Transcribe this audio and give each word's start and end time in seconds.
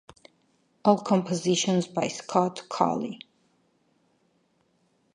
All 0.83 0.97
compositions 0.97 1.85
by 1.85 2.07
Scott 2.07 2.63
Colley 2.69 3.19